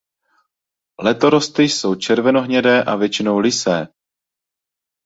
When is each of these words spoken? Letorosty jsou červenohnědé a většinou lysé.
Letorosty 0.99 1.63
jsou 1.63 1.95
červenohnědé 1.95 2.83
a 2.83 2.95
většinou 2.95 3.37
lysé. 3.39 3.87